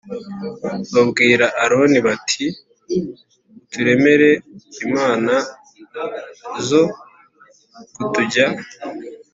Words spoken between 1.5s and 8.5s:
Aroni bati Uturemere imana zo kutujya